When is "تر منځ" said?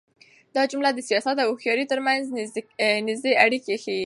1.91-2.23